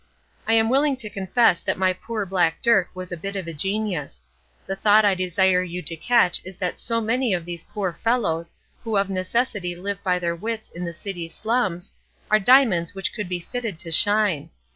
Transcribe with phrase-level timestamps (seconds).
[0.47, 3.53] I am willing to confess that my poor black Dirk was a bit of a
[3.53, 4.25] genius.
[4.65, 8.55] The thought I desire you to catch is that so many of those poor fellows,
[8.83, 11.93] who of necessity live by their wits in the city slums,
[12.31, 14.49] are diamonds which could be fitted to shine.